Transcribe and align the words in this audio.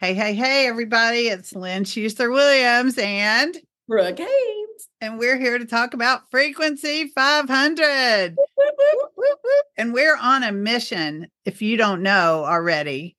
Hey, 0.00 0.14
hey, 0.14 0.32
hey, 0.32 0.66
everybody. 0.66 1.28
It's 1.28 1.54
Lin 1.54 1.82
Schussler 1.82 2.32
Williams 2.32 2.96
and 2.96 3.54
Brooke 3.86 4.16
Haynes. 4.16 4.88
And 4.98 5.18
we're 5.18 5.38
here 5.38 5.58
to 5.58 5.66
talk 5.66 5.92
about 5.92 6.30
Frequency 6.30 7.08
500. 7.08 8.34
and 9.76 9.92
we're 9.92 10.16
on 10.16 10.42
a 10.42 10.52
mission, 10.52 11.26
if 11.44 11.60
you 11.60 11.76
don't 11.76 12.02
know 12.02 12.46
already, 12.46 13.14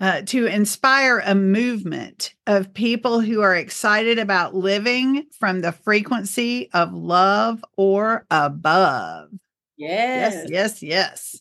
uh, 0.00 0.22
to 0.22 0.46
inspire 0.46 1.22
a 1.24 1.36
movement 1.36 2.34
of 2.48 2.74
people 2.74 3.20
who 3.20 3.40
are 3.42 3.54
excited 3.54 4.18
about 4.18 4.52
living 4.52 5.26
from 5.38 5.60
the 5.60 5.70
frequency 5.70 6.68
of 6.72 6.92
love 6.92 7.64
or 7.76 8.26
above. 8.32 9.28
Yes. 9.76 10.34
Yes, 10.34 10.50
yes, 10.50 10.82
yes. 10.82 11.40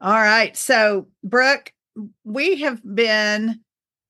All 0.00 0.14
right. 0.14 0.56
So, 0.56 1.08
Brooke, 1.22 1.74
we 2.24 2.60
have 2.62 2.80
been 2.82 3.60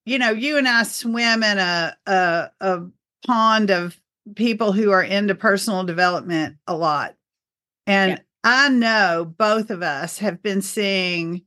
you 0.05 0.18
know, 0.18 0.30
you 0.30 0.59
and 0.59 0.68
I 0.68 0.82
swim 0.82 1.43
in 1.43 1.59
a, 1.59 1.97
a, 2.06 2.51
a 2.60 2.83
pond 3.27 3.70
of 3.70 3.98
people 4.37 4.73
who 4.73 4.91
are 4.91 5.02
into 5.02 5.34
personal 5.34 5.84
development 5.84 6.56
a 6.66 6.77
lot. 6.77 7.15
And 7.87 8.12
yeah. 8.12 8.19
I 8.42 8.69
know 8.69 9.33
both 9.38 9.70
of 9.70 9.83
us 9.83 10.19
have 10.19 10.42
been 10.42 10.62
seeing 10.62 11.42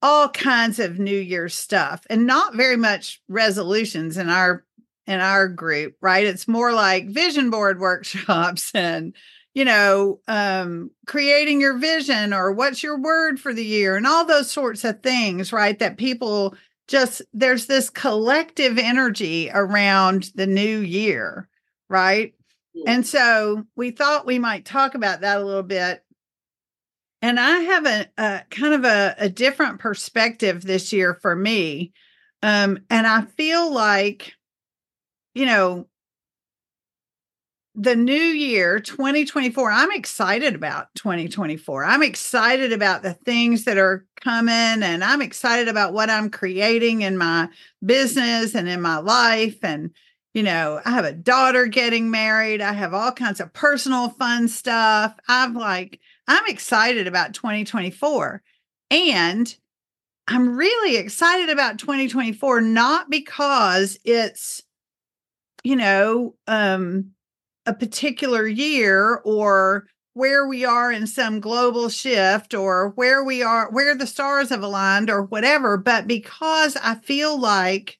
all 0.00 0.28
kinds 0.28 0.78
of 0.78 0.98
New 0.98 1.18
Year's 1.18 1.54
stuff 1.54 2.04
and 2.10 2.26
not 2.26 2.54
very 2.56 2.76
much 2.76 3.20
resolutions 3.28 4.16
in 4.16 4.28
our 4.28 4.64
in 5.06 5.20
our 5.20 5.48
group, 5.48 5.96
right? 6.00 6.26
It's 6.26 6.46
more 6.46 6.72
like 6.72 7.08
vision 7.08 7.50
board 7.50 7.80
workshops 7.80 8.70
and 8.74 9.14
you 9.54 9.66
know, 9.66 10.18
um, 10.28 10.90
creating 11.06 11.60
your 11.60 11.76
vision 11.76 12.32
or 12.32 12.52
what's 12.52 12.82
your 12.82 12.98
word 12.98 13.38
for 13.38 13.52
the 13.52 13.64
year 13.64 13.96
and 13.96 14.06
all 14.06 14.24
those 14.24 14.50
sorts 14.50 14.82
of 14.82 15.02
things, 15.02 15.52
right? 15.52 15.78
That 15.78 15.98
people 15.98 16.54
just 16.88 17.22
there's 17.32 17.66
this 17.66 17.90
collective 17.90 18.78
energy 18.78 19.50
around 19.52 20.30
the 20.34 20.46
new 20.46 20.78
year, 20.78 21.48
right? 21.88 22.34
And 22.86 23.06
so 23.06 23.64
we 23.76 23.90
thought 23.90 24.26
we 24.26 24.38
might 24.38 24.64
talk 24.64 24.94
about 24.94 25.20
that 25.20 25.38
a 25.38 25.44
little 25.44 25.62
bit. 25.62 26.02
And 27.20 27.38
I 27.38 27.58
have 27.60 27.86
a, 27.86 28.08
a 28.18 28.42
kind 28.50 28.74
of 28.74 28.84
a, 28.84 29.14
a, 29.18 29.28
different 29.28 29.78
perspective 29.78 30.62
this 30.62 30.92
year 30.92 31.14
for 31.22 31.36
me. 31.36 31.92
Um, 32.42 32.80
and 32.90 33.06
I 33.06 33.22
feel 33.22 33.72
like, 33.72 34.32
you 35.34 35.46
know, 35.46 35.86
the 37.74 37.96
new 37.96 38.12
year 38.12 38.78
2024 38.80 39.70
i'm 39.70 39.90
excited 39.92 40.54
about 40.54 40.94
2024 40.94 41.84
i'm 41.86 42.02
excited 42.02 42.70
about 42.70 43.02
the 43.02 43.14
things 43.14 43.64
that 43.64 43.78
are 43.78 44.04
coming 44.20 44.82
and 44.82 45.02
i'm 45.02 45.22
excited 45.22 45.68
about 45.68 45.94
what 45.94 46.10
i'm 46.10 46.28
creating 46.28 47.00
in 47.00 47.16
my 47.16 47.48
business 47.84 48.54
and 48.54 48.68
in 48.68 48.80
my 48.80 48.98
life. 48.98 49.58
And 49.62 49.90
you 50.34 50.42
know 50.42 50.80
i 50.84 50.90
have 50.90 51.04
a 51.04 51.12
daughter 51.12 51.66
getting 51.66 52.10
married. 52.10 52.60
I 52.60 52.72
have 52.72 52.94
all 52.94 53.12
kinds 53.12 53.40
of 53.40 53.52
personal 53.52 54.10
fun 54.10 54.48
stuff. 54.48 55.14
I'm 55.28 55.54
like 55.54 56.00
i'm 56.28 56.44
excited 56.46 57.06
about 57.06 57.34
2024 57.34 58.42
and 58.90 59.56
i'm 60.28 60.56
really 60.56 60.96
excited 60.96 61.48
about 61.48 61.78
2024 61.78 62.60
not 62.60 63.10
because 63.10 63.98
it's 64.04 64.62
you 65.64 65.76
know 65.76 66.34
um 66.46 67.12
a 67.66 67.74
particular 67.74 68.46
year 68.46 69.20
or 69.24 69.86
where 70.14 70.46
we 70.46 70.64
are 70.64 70.92
in 70.92 71.06
some 71.06 71.40
global 71.40 71.88
shift 71.88 72.54
or 72.54 72.90
where 72.90 73.24
we 73.24 73.42
are, 73.42 73.70
where 73.70 73.94
the 73.94 74.06
stars 74.06 74.50
have 74.50 74.62
aligned 74.62 75.08
or 75.08 75.22
whatever, 75.22 75.78
but 75.78 76.06
because 76.06 76.76
I 76.76 76.96
feel 76.96 77.38
like 77.40 77.98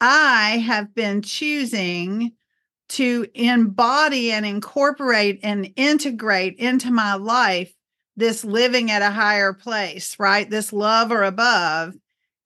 I 0.00 0.58
have 0.58 0.94
been 0.94 1.22
choosing 1.22 2.32
to 2.90 3.26
embody 3.34 4.30
and 4.30 4.46
incorporate 4.46 5.40
and 5.42 5.72
integrate 5.76 6.56
into 6.58 6.90
my 6.92 7.14
life 7.14 7.72
this 8.16 8.44
living 8.44 8.90
at 8.90 9.02
a 9.02 9.10
higher 9.10 9.52
place, 9.52 10.16
right? 10.18 10.48
This 10.48 10.72
love 10.72 11.10
or 11.10 11.24
above. 11.24 11.94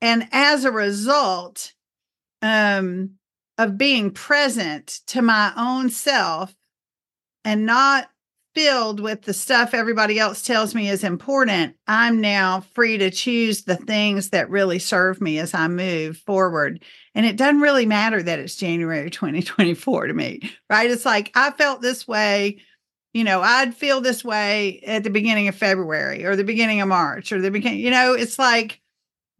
And 0.00 0.26
as 0.32 0.64
a 0.64 0.72
result, 0.72 1.74
um, 2.42 3.18
of 3.60 3.76
being 3.76 4.10
present 4.10 5.00
to 5.06 5.20
my 5.20 5.52
own 5.54 5.90
self 5.90 6.54
and 7.44 7.66
not 7.66 8.08
filled 8.54 9.00
with 9.00 9.22
the 9.22 9.34
stuff 9.34 9.74
everybody 9.74 10.18
else 10.18 10.40
tells 10.40 10.74
me 10.74 10.88
is 10.88 11.04
important, 11.04 11.76
I'm 11.86 12.22
now 12.22 12.62
free 12.72 12.96
to 12.96 13.10
choose 13.10 13.64
the 13.64 13.76
things 13.76 14.30
that 14.30 14.48
really 14.48 14.78
serve 14.78 15.20
me 15.20 15.38
as 15.38 15.52
I 15.52 15.68
move 15.68 16.16
forward. 16.16 16.82
And 17.14 17.26
it 17.26 17.36
doesn't 17.36 17.60
really 17.60 17.84
matter 17.84 18.22
that 18.22 18.38
it's 18.38 18.56
January 18.56 19.10
2024 19.10 20.06
to 20.06 20.14
me, 20.14 20.50
right? 20.70 20.90
It's 20.90 21.04
like 21.04 21.30
I 21.34 21.50
felt 21.50 21.82
this 21.82 22.08
way, 22.08 22.62
you 23.12 23.24
know, 23.24 23.42
I'd 23.42 23.74
feel 23.74 24.00
this 24.00 24.24
way 24.24 24.80
at 24.86 25.04
the 25.04 25.10
beginning 25.10 25.48
of 25.48 25.54
February 25.54 26.24
or 26.24 26.34
the 26.34 26.44
beginning 26.44 26.80
of 26.80 26.88
March 26.88 27.30
or 27.30 27.42
the 27.42 27.50
beginning, 27.50 27.80
you 27.80 27.90
know, 27.90 28.14
it's 28.14 28.38
like 28.38 28.80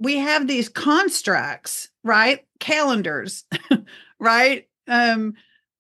we 0.01 0.17
have 0.17 0.47
these 0.47 0.69
constructs, 0.69 1.89
right? 2.03 2.47
Calendars 2.59 3.45
right? 4.21 4.69
Um, 4.87 5.35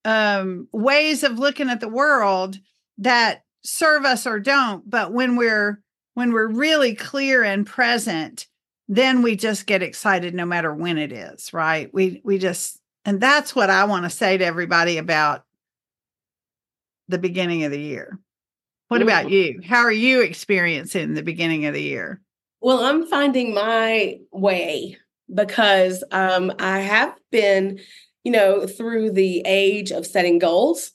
um, 0.05 0.67
ways 0.73 1.23
of 1.23 1.39
looking 1.39 1.69
at 1.69 1.81
the 1.81 1.89
world 1.89 2.59
that 2.99 3.45
serve 3.63 4.05
us 4.05 4.27
or 4.27 4.41
don't. 4.41 4.89
But 4.89 5.13
when 5.13 5.37
we're 5.37 5.81
when 6.15 6.33
we're 6.33 6.49
really 6.49 6.95
clear 6.95 7.45
and 7.45 7.67
present, 7.67 8.47
then 8.89 9.23
we 9.23 9.37
just 9.37 9.67
get 9.67 9.83
excited 9.83 10.35
no 10.35 10.45
matter 10.45 10.75
when 10.75 10.99
it 10.99 11.13
is, 11.13 11.53
right? 11.53 11.93
We 11.93 12.21
we 12.25 12.39
just 12.39 12.81
and 13.05 13.21
that's 13.21 13.55
what 13.55 13.71
I 13.71 13.85
want 13.85 14.05
to 14.05 14.11
say 14.11 14.39
to 14.39 14.45
everybody 14.45 14.99
about 14.99 15.45
the 17.09 17.19
beginning 17.19 17.65
of 17.65 17.71
the 17.71 17.81
year. 17.81 18.19
What 18.89 19.03
about 19.03 19.31
you? 19.31 19.61
How 19.65 19.81
are 19.83 19.93
you 19.93 20.23
experiencing 20.23 21.15
the 21.15 21.23
beginning 21.23 21.67
of 21.67 21.75
the 21.75 21.83
year? 21.83 22.21
Well, 22.61 22.85
I'm 22.85 23.07
finding 23.07 23.55
my 23.55 24.21
way 24.33 24.99
because 25.33 26.05
um, 26.11 26.53
I 26.59 26.81
have 26.81 27.17
been 27.31 27.81
you 28.25 28.33
know, 28.33 28.67
through 28.67 29.13
the 29.13 29.43
age 29.47 29.91
of 29.91 30.07
setting 30.07 30.39
goals. 30.39 30.93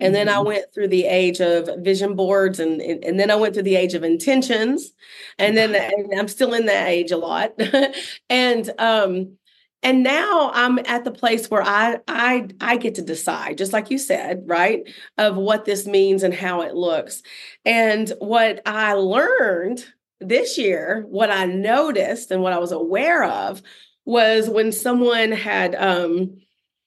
And 0.00 0.14
then 0.14 0.28
I 0.28 0.34
mm-hmm. 0.34 0.46
went 0.46 0.74
through 0.74 0.88
the 0.88 1.04
age 1.04 1.40
of 1.40 1.68
vision 1.78 2.14
boards 2.14 2.58
and, 2.60 2.80
and, 2.80 3.04
and 3.04 3.20
then 3.20 3.30
I 3.30 3.36
went 3.36 3.54
through 3.54 3.64
the 3.64 3.76
age 3.76 3.94
of 3.94 4.04
intentions. 4.04 4.92
And 5.38 5.56
then 5.56 5.74
and 5.74 6.18
I'm 6.18 6.28
still 6.28 6.54
in 6.54 6.66
that 6.66 6.88
age 6.88 7.10
a 7.10 7.16
lot. 7.16 7.52
and 8.30 8.70
um 8.78 9.36
and 9.82 10.02
now 10.02 10.50
I'm 10.54 10.78
at 10.80 11.04
the 11.04 11.10
place 11.10 11.50
where 11.50 11.62
I 11.62 11.98
I 12.06 12.48
I 12.60 12.76
get 12.76 12.94
to 12.96 13.02
decide, 13.02 13.58
just 13.58 13.72
like 13.72 13.90
you 13.90 13.98
said, 13.98 14.44
right, 14.46 14.82
of 15.18 15.36
what 15.36 15.64
this 15.64 15.86
means 15.86 16.22
and 16.22 16.32
how 16.32 16.62
it 16.62 16.74
looks. 16.74 17.22
And 17.64 18.12
what 18.18 18.62
I 18.64 18.94
learned 18.94 19.84
this 20.28 20.58
year, 20.58 21.04
what 21.08 21.30
I 21.30 21.46
noticed 21.46 22.30
and 22.30 22.42
what 22.42 22.52
I 22.52 22.58
was 22.58 22.72
aware 22.72 23.24
of 23.24 23.62
was 24.04 24.48
when 24.48 24.72
someone 24.72 25.32
had 25.32 25.74
um 25.74 26.40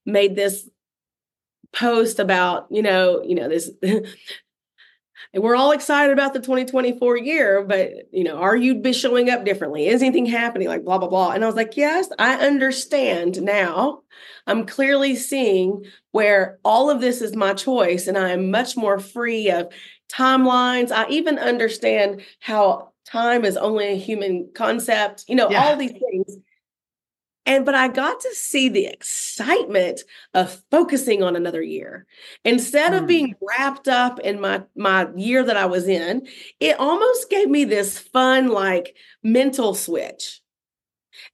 made 0.06 0.36
this 0.36 0.70
post 1.74 2.20
about, 2.20 2.68
you 2.70 2.82
know, 2.82 3.22
you 3.24 3.36
know, 3.36 3.50
this 3.50 3.70
we're 5.34 5.56
all 5.56 5.72
excited 5.72 6.14
about 6.14 6.34
the 6.34 6.40
2024 6.40 7.18
year, 7.18 7.64
but 7.64 7.92
you 8.12 8.24
know, 8.24 8.38
are 8.38 8.56
you 8.56 8.76
be 8.76 8.94
showing 8.94 9.30
up 9.30 9.44
differently? 9.44 9.88
Is 9.88 10.02
anything 10.02 10.26
happening? 10.26 10.68
Like 10.68 10.84
blah 10.84 10.98
blah 10.98 11.10
blah. 11.10 11.32
And 11.32 11.44
I 11.44 11.48
was 11.48 11.56
like, 11.56 11.76
yes, 11.78 12.10
I 12.20 12.36
understand 12.46 13.42
now. 13.42 14.02
I'm 14.48 14.66
clearly 14.66 15.16
seeing 15.16 15.86
where 16.12 16.60
all 16.64 16.90
of 16.90 17.02
this 17.02 17.22
is 17.22 17.36
my 17.36 17.54
choice, 17.54 18.08
and 18.08 18.18
I 18.18 18.30
am 18.30 18.52
much 18.52 18.78
more 18.78 19.00
free 19.00 19.50
of 19.50 19.72
timelines. 20.10 20.92
I 20.92 21.10
even 21.10 21.40
understand 21.40 22.22
how 22.40 22.94
time 23.06 23.46
is 23.46 23.58
only 23.58 23.88
a 23.88 23.98
human 23.98 24.50
concept. 24.54 25.26
You 25.28 25.36
know, 25.36 25.50
yeah. 25.50 25.64
all 25.64 25.78
these 25.78 25.92
things. 25.92 26.38
And 27.48 27.64
but 27.64 27.76
I 27.76 27.88
got 27.88 28.20
to 28.22 28.34
see 28.34 28.70
the 28.70 28.88
excitement 28.88 30.02
of 30.34 30.64
focusing 30.72 31.22
on 31.22 31.36
another 31.36 31.62
year. 31.62 32.08
Instead 32.44 32.94
mm. 32.94 32.98
of 33.00 33.08
being 33.08 33.36
wrapped 33.42 33.88
up 33.88 34.20
in 34.20 34.42
my 34.42 34.64
my 34.76 35.08
year 35.16 35.44
that 35.44 35.58
I 35.58 35.68
was 35.68 35.88
in, 35.88 36.28
it 36.60 36.80
almost 36.80 37.30
gave 37.30 37.50
me 37.50 37.64
this 37.64 38.00
fun 38.00 38.48
like 38.48 38.96
mental 39.22 39.76
switch. 39.76 40.42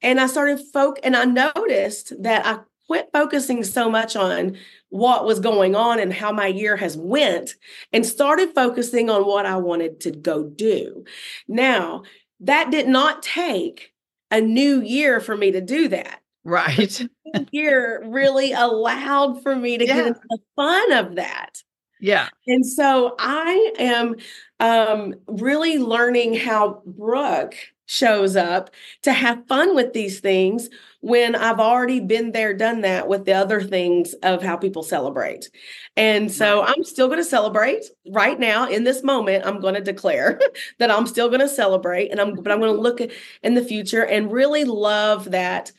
And 0.01 0.19
I 0.19 0.27
started 0.27 0.59
folk 0.73 0.99
and 1.03 1.15
I 1.15 1.25
noticed 1.25 2.21
that 2.21 2.45
I 2.45 2.59
quit 2.91 3.09
focusing 3.13 3.63
so 3.63 3.89
much 3.89 4.17
on 4.17 4.57
what 4.89 5.23
was 5.23 5.39
going 5.39 5.77
on 5.77 5.97
and 5.97 6.11
how 6.11 6.29
my 6.29 6.47
year 6.47 6.75
has 6.75 6.97
went 6.97 7.55
and 7.93 8.05
started 8.05 8.53
focusing 8.53 9.09
on 9.09 9.25
what 9.25 9.45
I 9.45 9.55
wanted 9.55 10.01
to 10.01 10.11
go 10.11 10.43
do. 10.43 11.05
Now, 11.47 12.03
that 12.41 12.69
did 12.69 12.89
not 12.89 13.23
take 13.23 13.93
a 14.29 14.41
new 14.41 14.81
year 14.81 15.21
for 15.21 15.37
me 15.37 15.51
to 15.51 15.61
do 15.61 15.87
that. 15.87 16.19
Right. 16.43 17.07
year 17.53 18.03
really 18.05 18.51
allowed 18.51 19.41
for 19.41 19.55
me 19.55 19.77
to 19.77 19.87
yeah. 19.87 19.95
get 19.95 20.07
into 20.07 20.21
the 20.29 20.39
fun 20.57 20.91
of 20.91 21.15
that. 21.15 21.63
Yeah. 22.01 22.27
And 22.45 22.65
so 22.65 23.15
I 23.19 23.73
am 23.79 24.15
um, 24.59 25.15
really 25.29 25.77
learning 25.77 26.33
how 26.33 26.81
Brooke 26.85 27.55
shows 27.91 28.37
up 28.37 28.69
to 29.01 29.11
have 29.11 29.45
fun 29.47 29.75
with 29.75 29.91
these 29.91 30.21
things 30.21 30.69
when 31.01 31.35
I've 31.35 31.59
already 31.59 31.99
been 31.99 32.31
there, 32.31 32.53
done 32.53 32.81
that 32.81 33.09
with 33.09 33.25
the 33.25 33.33
other 33.33 33.61
things 33.61 34.13
of 34.23 34.41
how 34.41 34.55
people 34.55 34.81
celebrate. 34.81 35.49
And 35.97 36.31
so 36.31 36.61
I'm 36.61 36.85
still 36.85 37.07
going 37.07 37.19
to 37.19 37.25
celebrate 37.25 37.83
right 38.07 38.39
now 38.39 38.69
in 38.69 38.85
this 38.85 39.03
moment. 39.03 39.45
I'm 39.45 39.59
going 39.59 39.73
to 39.73 39.81
declare 39.81 40.39
that 40.79 40.89
I'm 40.89 41.05
still 41.05 41.27
going 41.27 41.41
to 41.41 41.49
celebrate 41.49 42.11
and 42.11 42.21
I'm, 42.21 42.35
but 42.35 42.49
I'm 42.49 42.61
going 42.61 42.73
to 42.73 42.81
look 42.81 43.01
in 43.43 43.55
the 43.55 43.63
future 43.63 44.05
and 44.05 44.31
really 44.31 44.63
love 44.63 45.31
that, 45.31 45.73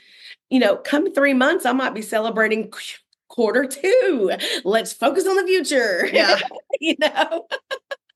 you 0.51 0.61
know, 0.61 0.77
come 0.77 1.15
three 1.15 1.35
months, 1.35 1.65
I 1.65 1.73
might 1.73 1.95
be 1.95 2.03
celebrating 2.03 2.71
quarter 3.29 3.65
two. 3.65 4.33
Let's 4.65 4.93
focus 4.93 5.27
on 5.27 5.37
the 5.37 5.45
future. 5.45 6.07
Yeah. 6.13 6.39
you 6.81 6.97
know? 7.01 7.47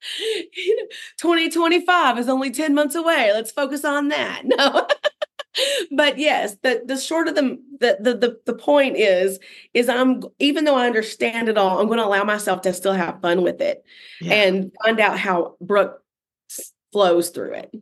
2025 1.19 2.19
is 2.19 2.29
only 2.29 2.51
10 2.51 2.75
months 2.75 2.95
away. 2.95 3.33
Let's 3.33 3.51
focus 3.51 3.85
on 3.85 4.09
that. 4.09 4.43
No. 4.57 4.87
but 5.91 6.19
yes, 6.19 6.57
the 6.63 6.83
the 6.85 6.99
short 6.99 7.29
of 7.29 7.35
the, 7.35 7.59
the 7.81 8.15
the 8.15 8.39
the 8.45 8.55
point 8.55 8.97
is 8.97 9.39
is 9.73 9.89
I'm 9.89 10.23
even 10.39 10.65
though 10.65 10.77
I 10.77 10.87
understand 10.87 11.49
it 11.49 11.57
all, 11.57 11.79
I'm 11.81 11.87
going 11.87 11.99
to 11.99 12.05
allow 12.05 12.25
myself 12.25 12.61
to 12.63 12.75
still 12.75 12.93
have 12.93 13.23
fun 13.23 13.43
with 13.43 13.63
it 13.63 13.83
yeah. 14.21 14.35
and 14.35 14.71
find 14.85 15.01
out 15.01 15.19
how 15.19 15.57
Brooke 15.61 16.03
flows 16.93 17.31
through 17.31 17.55
it. 17.55 17.75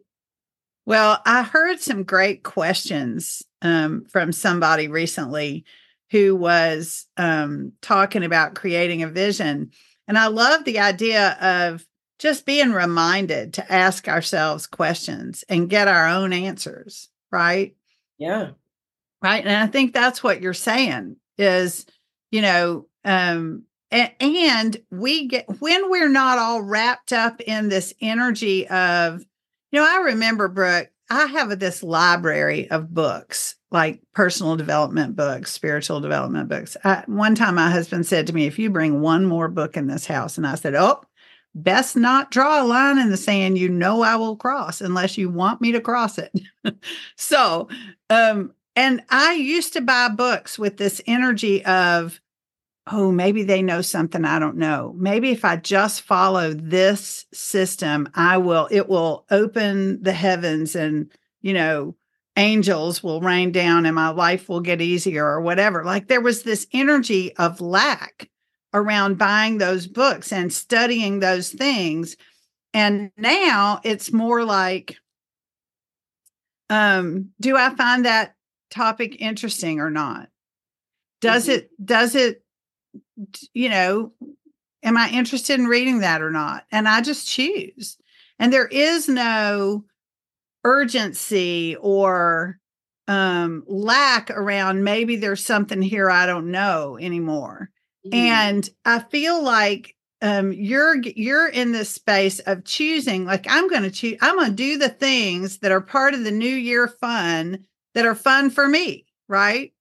Well, 0.86 1.20
I 1.24 1.42
heard 1.42 1.80
some 1.80 2.04
great 2.04 2.42
questions 2.42 3.42
um, 3.62 4.04
from 4.10 4.32
somebody 4.32 4.88
recently 4.88 5.64
who 6.10 6.36
was 6.36 7.06
um, 7.16 7.72
talking 7.80 8.22
about 8.22 8.54
creating 8.54 9.02
a 9.02 9.08
vision. 9.08 9.70
And 10.06 10.18
I 10.18 10.26
love 10.26 10.64
the 10.64 10.78
idea 10.78 11.32
of 11.40 11.84
just 12.24 12.46
being 12.46 12.72
reminded 12.72 13.52
to 13.52 13.70
ask 13.70 14.08
ourselves 14.08 14.66
questions 14.66 15.44
and 15.46 15.68
get 15.68 15.88
our 15.88 16.08
own 16.08 16.32
answers, 16.32 17.10
right? 17.30 17.76
Yeah. 18.16 18.52
Right. 19.20 19.44
And 19.44 19.54
I 19.54 19.66
think 19.66 19.92
that's 19.92 20.22
what 20.22 20.40
you're 20.40 20.54
saying 20.54 21.16
is, 21.36 21.84
you 22.30 22.40
know, 22.40 22.86
um, 23.04 23.64
and, 23.90 24.10
and 24.20 24.76
we 24.90 25.28
get 25.28 25.60
when 25.60 25.90
we're 25.90 26.08
not 26.08 26.38
all 26.38 26.62
wrapped 26.62 27.12
up 27.12 27.42
in 27.42 27.68
this 27.68 27.92
energy 28.00 28.66
of, 28.68 29.20
you 29.70 29.78
know, 29.78 29.86
I 29.86 30.04
remember, 30.04 30.48
Brooke, 30.48 30.88
I 31.10 31.26
have 31.26 31.58
this 31.58 31.82
library 31.82 32.70
of 32.70 32.94
books, 32.94 33.56
like 33.70 34.00
personal 34.14 34.56
development 34.56 35.14
books, 35.14 35.52
spiritual 35.52 36.00
development 36.00 36.48
books. 36.48 36.74
I, 36.84 37.04
one 37.04 37.34
time, 37.34 37.56
my 37.56 37.70
husband 37.70 38.06
said 38.06 38.26
to 38.28 38.32
me, 38.32 38.46
If 38.46 38.58
you 38.58 38.70
bring 38.70 39.02
one 39.02 39.26
more 39.26 39.48
book 39.48 39.76
in 39.76 39.88
this 39.88 40.06
house, 40.06 40.38
and 40.38 40.46
I 40.46 40.54
said, 40.54 40.74
Oh, 40.74 41.02
best 41.54 41.96
not 41.96 42.30
draw 42.30 42.62
a 42.62 42.64
line 42.64 42.98
in 42.98 43.10
the 43.10 43.16
sand 43.16 43.56
you 43.56 43.68
know 43.68 44.02
I 44.02 44.16
will 44.16 44.36
cross 44.36 44.80
unless 44.80 45.16
you 45.16 45.30
want 45.30 45.60
me 45.60 45.72
to 45.72 45.80
cross 45.80 46.18
it. 46.18 46.32
so, 47.16 47.68
um, 48.10 48.52
and 48.76 49.02
I 49.10 49.34
used 49.34 49.72
to 49.74 49.80
buy 49.80 50.08
books 50.08 50.58
with 50.58 50.76
this 50.76 51.00
energy 51.06 51.64
of, 51.64 52.20
oh, 52.90 53.12
maybe 53.12 53.44
they 53.44 53.62
know 53.62 53.82
something 53.82 54.24
I 54.24 54.38
don't 54.38 54.56
know. 54.56 54.94
Maybe 54.98 55.30
if 55.30 55.44
I 55.44 55.56
just 55.56 56.02
follow 56.02 56.52
this 56.52 57.26
system, 57.32 58.08
I 58.14 58.38
will, 58.38 58.68
it 58.70 58.88
will 58.88 59.24
open 59.30 60.02
the 60.02 60.12
heavens 60.12 60.74
and, 60.74 61.10
you 61.40 61.54
know, 61.54 61.94
angels 62.36 63.02
will 63.02 63.20
rain 63.20 63.52
down 63.52 63.86
and 63.86 63.94
my 63.94 64.08
life 64.08 64.48
will 64.48 64.60
get 64.60 64.80
easier 64.80 65.24
or 65.24 65.40
whatever. 65.40 65.84
Like 65.84 66.08
there 66.08 66.20
was 66.20 66.42
this 66.42 66.66
energy 66.72 67.34
of 67.36 67.60
lack 67.60 68.28
around 68.74 69.16
buying 69.16 69.58
those 69.58 69.86
books 69.86 70.32
and 70.32 70.52
studying 70.52 71.20
those 71.20 71.48
things. 71.48 72.16
And 72.74 73.12
now 73.16 73.80
it's 73.84 74.12
more 74.12 74.44
like, 74.44 74.96
um, 76.68 77.30
do 77.40 77.56
I 77.56 77.74
find 77.76 78.04
that 78.04 78.34
topic 78.70 79.20
interesting 79.20 79.78
or 79.78 79.90
not? 79.90 80.28
Does 81.20 81.44
mm-hmm. 81.44 81.52
it, 81.52 81.70
does 81.82 82.16
it, 82.16 82.42
you 83.52 83.68
know, 83.68 84.12
am 84.82 84.96
I 84.96 85.08
interested 85.08 85.58
in 85.58 85.66
reading 85.66 86.00
that 86.00 86.20
or 86.20 86.30
not? 86.30 86.64
And 86.72 86.88
I 86.88 87.00
just 87.00 87.28
choose. 87.28 87.96
And 88.40 88.52
there 88.52 88.66
is 88.66 89.08
no 89.08 89.84
urgency 90.64 91.76
or 91.80 92.58
um 93.06 93.62
lack 93.66 94.30
around 94.30 94.82
maybe 94.82 95.16
there's 95.16 95.44
something 95.44 95.82
here 95.82 96.10
I 96.10 96.24
don't 96.24 96.50
know 96.50 96.96
anymore. 96.98 97.70
Mm-hmm. 98.06 98.14
And 98.14 98.70
I 98.84 99.00
feel 99.00 99.42
like 99.42 99.96
um, 100.22 100.52
you're 100.52 100.96
you're 101.02 101.48
in 101.48 101.72
this 101.72 101.90
space 101.90 102.38
of 102.40 102.64
choosing. 102.64 103.24
Like 103.24 103.46
I'm 103.48 103.68
going 103.68 103.82
to 103.82 103.90
choose. 103.90 104.16
I'm 104.20 104.36
going 104.36 104.50
to 104.50 104.56
do 104.56 104.78
the 104.78 104.88
things 104.88 105.58
that 105.58 105.72
are 105.72 105.80
part 105.80 106.14
of 106.14 106.24
the 106.24 106.30
New 106.30 106.46
Year 106.46 106.88
fun 106.88 107.66
that 107.94 108.06
are 108.06 108.14
fun 108.14 108.50
for 108.50 108.68
me. 108.68 109.06
Right. 109.28 109.72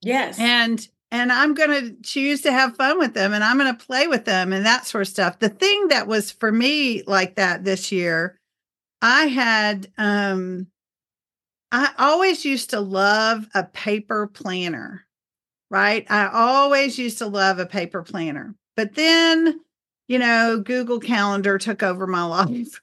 Yes. 0.00 0.38
And 0.38 0.86
and 1.10 1.30
I'm 1.30 1.54
going 1.54 1.70
to 1.70 2.02
choose 2.02 2.40
to 2.42 2.52
have 2.52 2.76
fun 2.76 2.98
with 2.98 3.12
them 3.12 3.34
and 3.34 3.44
I'm 3.44 3.58
going 3.58 3.74
to 3.76 3.86
play 3.86 4.06
with 4.06 4.24
them 4.24 4.52
and 4.52 4.64
that 4.64 4.86
sort 4.86 5.02
of 5.02 5.08
stuff. 5.08 5.38
The 5.38 5.50
thing 5.50 5.88
that 5.88 6.06
was 6.06 6.30
for 6.30 6.50
me 6.50 7.02
like 7.06 7.36
that 7.36 7.64
this 7.64 7.92
year, 7.92 8.38
I 9.02 9.26
had 9.26 9.90
um 9.98 10.68
I 11.70 11.90
always 11.98 12.44
used 12.44 12.70
to 12.70 12.80
love 12.80 13.46
a 13.54 13.64
paper 13.64 14.26
planner 14.26 15.06
right? 15.72 16.06
I 16.10 16.28
always 16.28 16.98
used 16.98 17.18
to 17.18 17.26
love 17.26 17.58
a 17.58 17.64
paper 17.64 18.02
planner. 18.02 18.54
But 18.76 18.94
then, 18.94 19.58
you 20.06 20.18
know, 20.18 20.60
Google 20.62 21.00
Calendar 21.00 21.56
took 21.56 21.82
over 21.82 22.06
my 22.06 22.22
life. 22.24 22.78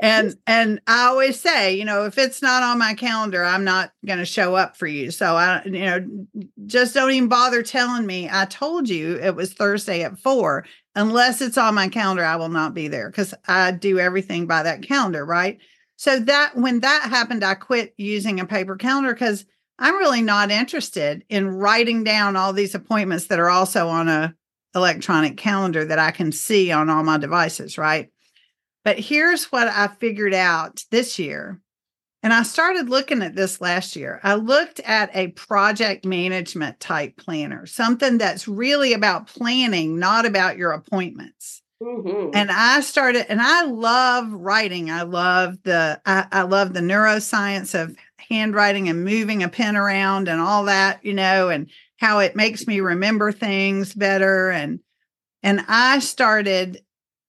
and 0.00 0.34
and 0.46 0.80
I 0.86 1.04
always 1.08 1.38
say, 1.38 1.76
you 1.76 1.84
know, 1.84 2.06
if 2.06 2.16
it's 2.16 2.40
not 2.40 2.62
on 2.62 2.78
my 2.78 2.94
calendar, 2.94 3.44
I'm 3.44 3.64
not 3.64 3.92
going 4.06 4.18
to 4.18 4.24
show 4.24 4.54
up 4.54 4.78
for 4.78 4.86
you. 4.86 5.10
So 5.10 5.36
I, 5.36 5.62
you 5.66 5.72
know, 5.72 6.26
just 6.64 6.94
don't 6.94 7.10
even 7.10 7.28
bother 7.28 7.62
telling 7.62 8.06
me 8.06 8.30
I 8.32 8.46
told 8.46 8.88
you 8.88 9.16
it 9.16 9.36
was 9.36 9.52
Thursday 9.52 10.02
at 10.02 10.18
four. 10.18 10.64
Unless 10.94 11.42
it's 11.42 11.58
on 11.58 11.74
my 11.74 11.88
calendar, 11.88 12.24
I 12.24 12.36
will 12.36 12.48
not 12.48 12.72
be 12.72 12.88
there 12.88 13.10
because 13.10 13.34
I 13.46 13.72
do 13.72 13.98
everything 13.98 14.46
by 14.46 14.62
that 14.62 14.82
calendar, 14.82 15.26
right? 15.26 15.58
So 15.96 16.18
that 16.20 16.56
when 16.56 16.80
that 16.80 17.10
happened, 17.10 17.44
I 17.44 17.54
quit 17.54 17.92
using 17.98 18.40
a 18.40 18.46
paper 18.46 18.76
calendar 18.76 19.12
because 19.12 19.44
I'm 19.78 19.96
really 19.96 20.22
not 20.22 20.50
interested 20.50 21.24
in 21.28 21.48
writing 21.48 22.04
down 22.04 22.36
all 22.36 22.52
these 22.52 22.74
appointments 22.74 23.26
that 23.26 23.38
are 23.38 23.50
also 23.50 23.88
on 23.88 24.08
a 24.08 24.34
electronic 24.74 25.36
calendar 25.36 25.84
that 25.84 25.98
I 25.98 26.10
can 26.10 26.32
see 26.32 26.70
on 26.70 26.90
all 26.90 27.02
my 27.02 27.18
devices, 27.18 27.78
right? 27.78 28.10
But 28.84 28.98
here's 28.98 29.46
what 29.46 29.68
I 29.68 29.88
figured 29.88 30.34
out 30.34 30.84
this 30.90 31.18
year. 31.18 31.60
And 32.22 32.32
I 32.32 32.42
started 32.42 32.88
looking 32.88 33.22
at 33.22 33.34
this 33.34 33.60
last 33.60 33.96
year. 33.96 34.20
I 34.22 34.34
looked 34.34 34.80
at 34.80 35.14
a 35.14 35.28
project 35.28 36.04
management 36.04 36.80
type 36.80 37.16
planner, 37.16 37.66
something 37.66 38.18
that's 38.18 38.48
really 38.48 38.92
about 38.92 39.28
planning, 39.28 39.98
not 39.98 40.26
about 40.26 40.56
your 40.56 40.72
appointments. 40.72 41.62
Mm-hmm. 41.82 42.30
And 42.34 42.50
I 42.50 42.80
started, 42.80 43.30
and 43.30 43.40
I 43.40 43.64
love 43.64 44.32
writing. 44.32 44.90
I 44.90 45.02
love 45.02 45.62
the, 45.62 46.00
I, 46.06 46.26
I 46.32 46.42
love 46.42 46.72
the 46.72 46.80
neuroscience 46.80 47.80
of 47.80 47.96
handwriting 48.18 48.88
and 48.88 49.04
moving 49.04 49.42
a 49.42 49.48
pen 49.48 49.76
around 49.76 50.28
and 50.28 50.40
all 50.40 50.64
that, 50.64 51.04
you 51.04 51.14
know, 51.14 51.48
and 51.48 51.70
how 51.98 52.18
it 52.18 52.36
makes 52.36 52.66
me 52.66 52.80
remember 52.80 53.32
things 53.32 53.94
better. 53.94 54.50
And 54.50 54.80
and 55.42 55.64
I 55.68 56.00
started 56.00 56.82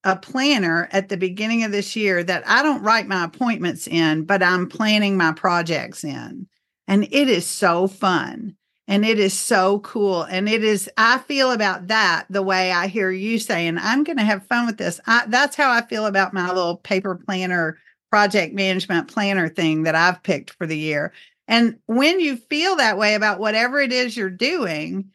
a 0.03 0.15
planner 0.15 0.87
at 0.91 1.09
the 1.09 1.17
beginning 1.17 1.63
of 1.63 1.71
this 1.71 1.95
year 1.95 2.23
that 2.23 2.47
I 2.47 2.63
don't 2.63 2.81
write 2.81 3.07
my 3.07 3.25
appointments 3.25 3.87
in, 3.87 4.23
but 4.23 4.41
I'm 4.41 4.69
planning 4.69 5.17
my 5.17 5.33
projects 5.33 6.03
in. 6.03 6.47
And 6.87 7.03
it 7.03 7.27
is 7.29 7.45
so 7.45 7.87
fun. 7.87 8.55
And 8.87 9.05
it 9.05 9.19
is 9.19 9.33
so 9.33 9.79
cool. 9.79 10.23
And 10.23 10.47
it 10.47 10.63
is, 10.63 10.89
I 10.95 11.17
feel 11.17 11.51
about 11.51 11.87
that 11.87 12.25
the 12.29 12.41
way 12.41 12.71
I 12.71 12.87
hear 12.87 13.11
you 13.11 13.37
saying, 13.37 13.77
I'm 13.77 14.05
going 14.05 14.17
to 14.17 14.23
have 14.23 14.47
fun 14.47 14.65
with 14.65 14.77
this. 14.77 15.01
I, 15.05 15.25
that's 15.27 15.57
how 15.57 15.69
I 15.69 15.81
feel 15.81 16.05
about 16.05 16.33
my 16.33 16.47
little 16.47 16.77
paper 16.77 17.15
planner 17.15 17.77
project 18.09 18.53
management 18.53 19.07
planner 19.07 19.49
thing 19.49 19.83
that 19.83 19.95
I've 19.95 20.23
picked 20.23 20.51
for 20.51 20.65
the 20.65 20.77
year. 20.77 21.13
And 21.47 21.77
when 21.85 22.19
you 22.19 22.37
feel 22.37 22.75
that 22.77 22.97
way 22.97 23.15
about 23.15 23.39
whatever 23.39 23.79
it 23.79 23.91
is 23.93 24.17
you're 24.17 24.29
doing, 24.29 25.11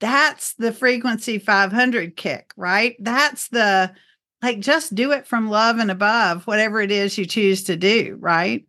that's 0.00 0.54
the 0.54 0.72
frequency 0.72 1.38
500 1.38 2.16
kick, 2.16 2.52
right? 2.56 2.96
That's 2.98 3.48
the 3.48 3.92
like 4.42 4.60
just 4.60 4.94
do 4.94 5.12
it 5.12 5.26
from 5.26 5.48
love 5.48 5.78
and 5.78 5.90
above, 5.90 6.46
whatever 6.46 6.80
it 6.80 6.90
is 6.90 7.16
you 7.16 7.24
choose 7.24 7.64
to 7.64 7.76
do, 7.76 8.18
right? 8.20 8.66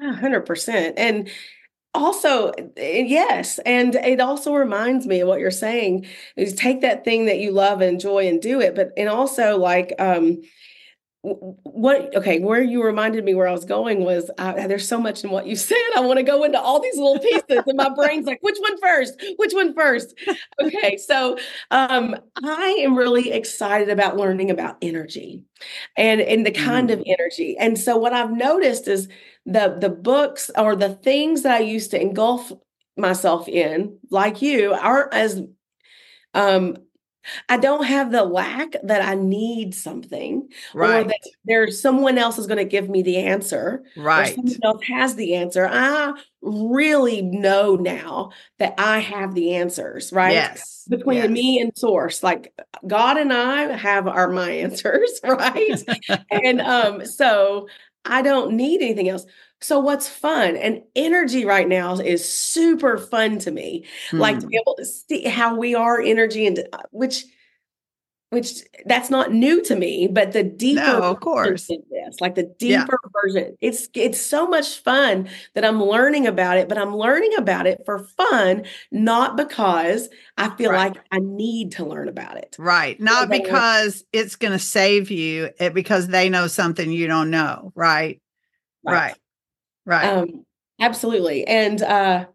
100%. 0.00 0.94
And 0.96 1.28
also 1.92 2.52
eh, 2.76 3.04
yes 3.04 3.58
and 3.66 3.96
it 3.96 4.20
also 4.20 4.54
reminds 4.54 5.06
me 5.06 5.20
of 5.20 5.28
what 5.28 5.40
you're 5.40 5.50
saying 5.50 6.06
is 6.36 6.54
take 6.54 6.82
that 6.82 7.04
thing 7.04 7.26
that 7.26 7.38
you 7.38 7.50
love 7.50 7.80
and 7.80 7.94
enjoy 7.94 8.28
and 8.28 8.40
do 8.40 8.60
it 8.60 8.76
but 8.76 8.92
and 8.96 9.08
also 9.08 9.58
like 9.58 9.92
um 9.98 10.40
what 11.22 12.16
okay 12.16 12.38
where 12.40 12.62
you 12.62 12.82
reminded 12.82 13.22
me 13.24 13.34
where 13.34 13.46
i 13.46 13.52
was 13.52 13.66
going 13.66 14.04
was 14.04 14.30
uh, 14.38 14.54
there's 14.66 14.88
so 14.88 14.98
much 14.98 15.22
in 15.22 15.30
what 15.30 15.46
you 15.46 15.54
said 15.70 15.76
i 15.94 16.00
want 16.00 16.18
to 16.18 16.22
go 16.22 16.44
into 16.44 16.58
all 16.58 16.80
these 16.80 16.96
little 16.96 17.18
pieces 17.18 17.62
and 17.66 17.76
my 17.76 17.90
brain's 17.90 18.26
like 18.26 18.38
which 18.40 18.56
one 18.58 18.80
first? 18.80 19.22
Which 19.36 19.52
one 19.52 19.74
first? 19.74 20.18
Okay 20.62 20.96
so 20.96 21.36
um 21.70 22.16
i 22.42 22.76
am 22.80 22.96
really 22.96 23.32
excited 23.32 23.90
about 23.90 24.16
learning 24.16 24.50
about 24.50 24.78
energy 24.80 25.44
and 25.96 26.22
and 26.22 26.46
the 26.46 26.50
kind 26.50 26.88
mm. 26.88 26.94
of 26.94 27.02
energy. 27.06 27.56
And 27.58 27.78
so 27.78 27.96
what 27.96 28.14
i've 28.14 28.32
noticed 28.32 28.88
is 28.88 29.08
the 29.44 29.76
the 29.78 29.90
books 29.90 30.50
or 30.56 30.74
the 30.74 30.94
things 30.94 31.42
that 31.42 31.52
i 31.52 31.60
used 31.60 31.90
to 31.90 32.00
engulf 32.00 32.50
myself 32.96 33.46
in 33.48 33.98
like 34.10 34.40
you 34.42 34.72
aren't 34.72 35.12
as 35.12 35.42
um 36.34 36.76
I 37.48 37.56
don't 37.56 37.84
have 37.84 38.12
the 38.12 38.24
lack 38.24 38.74
that 38.82 39.02
I 39.02 39.14
need 39.14 39.74
something, 39.74 40.48
right? 40.74 41.06
Or 41.06 41.08
that 41.08 41.20
there's 41.44 41.80
someone 41.80 42.18
else 42.18 42.38
is 42.38 42.46
going 42.46 42.58
to 42.58 42.64
give 42.64 42.88
me 42.88 43.02
the 43.02 43.18
answer, 43.18 43.84
right? 43.96 44.34
someone 44.34 44.58
else 44.62 44.82
has 44.84 45.14
the 45.14 45.34
answer. 45.34 45.68
I 45.70 46.12
really 46.42 47.22
know 47.22 47.76
now 47.76 48.30
that 48.58 48.74
I 48.78 48.98
have 48.98 49.34
the 49.34 49.54
answers, 49.54 50.12
right? 50.12 50.32
Yes. 50.32 50.86
Between 50.88 51.18
yes. 51.18 51.30
me 51.30 51.60
and 51.60 51.76
source, 51.76 52.22
like 52.22 52.52
God 52.86 53.16
and 53.16 53.32
I 53.32 53.76
have 53.76 54.06
are 54.08 54.28
my 54.28 54.50
answers, 54.50 55.20
right? 55.24 55.82
and 56.30 56.60
um, 56.60 57.06
so 57.06 57.68
I 58.04 58.22
don't 58.22 58.52
need 58.54 58.82
anything 58.82 59.08
else. 59.08 59.26
So 59.62 59.78
what's 59.78 60.08
fun 60.08 60.56
and 60.56 60.82
energy 60.96 61.44
right 61.44 61.68
now 61.68 61.94
is 61.96 62.26
super 62.26 62.96
fun 62.96 63.38
to 63.40 63.50
me. 63.50 63.84
Mm. 64.10 64.18
Like 64.18 64.38
to 64.40 64.46
be 64.46 64.56
hmm. 64.56 64.60
able 64.60 64.74
to 64.76 64.84
see 64.84 65.24
how 65.24 65.54
we 65.54 65.74
are 65.74 66.00
energy 66.00 66.46
and 66.46 66.58
uh, 66.72 66.78
which 66.90 67.24
which 68.30 68.62
that's 68.86 69.10
not 69.10 69.32
new 69.32 69.60
to 69.64 69.74
me, 69.74 70.06
but 70.06 70.32
the 70.32 70.44
deeper 70.44 70.80
no, 70.80 71.02
of 71.02 71.18
course 71.18 71.66
this, 71.66 72.20
like 72.20 72.36
the 72.36 72.44
deeper 72.58 72.98
yeah. 73.04 73.10
version. 73.22 73.56
It's 73.60 73.88
it's 73.94 74.20
so 74.20 74.46
much 74.46 74.78
fun 74.78 75.28
that 75.54 75.64
I'm 75.64 75.82
learning 75.82 76.28
about 76.28 76.56
it, 76.56 76.68
but 76.68 76.78
I'm 76.78 76.96
learning 76.96 77.34
about 77.36 77.66
it 77.66 77.82
for 77.84 77.98
fun, 77.98 78.64
not 78.92 79.36
because 79.36 80.08
I 80.38 80.50
feel 80.50 80.70
right. 80.70 80.94
like 80.94 81.04
I 81.10 81.18
need 81.18 81.72
to 81.72 81.84
learn 81.84 82.08
about 82.08 82.36
it. 82.36 82.54
Right. 82.58 83.00
Not 83.00 83.28
because 83.28 84.04
it's 84.12 84.36
going 84.36 84.52
to 84.52 84.60
save 84.60 85.10
you, 85.10 85.50
it, 85.58 85.74
because 85.74 86.06
they 86.06 86.28
know 86.28 86.46
something 86.46 86.90
you 86.90 87.08
don't 87.08 87.30
know. 87.30 87.72
Right. 87.74 88.22
Right. 88.84 88.94
Right. 88.94 89.14
Right. 89.90 90.04
Um, 90.04 90.46
absolutely. 90.80 91.46
And 91.46 91.82
uh 91.82 92.26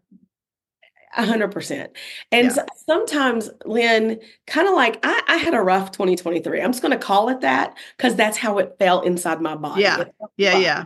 a 1.16 1.24
hundred 1.24 1.50
percent. 1.50 1.92
And 2.30 2.52
yeah. 2.54 2.64
sometimes, 2.86 3.48
Lin, 3.64 4.20
kind 4.46 4.68
of 4.68 4.74
like 4.74 4.98
I, 5.02 5.22
I, 5.26 5.36
had 5.36 5.54
a 5.54 5.60
rough 5.60 5.90
2023. 5.92 6.60
I'm 6.60 6.72
just 6.72 6.82
going 6.82 6.92
to 6.92 6.98
call 6.98 7.30
it 7.30 7.40
that 7.40 7.74
because 7.96 8.14
that's 8.16 8.36
how 8.36 8.58
it 8.58 8.76
felt 8.78 9.06
inside 9.06 9.40
my 9.40 9.56
body. 9.56 9.82
Yeah. 9.82 10.04
Yeah. 10.36 10.52
Body. 10.52 10.64
Yeah. 10.64 10.84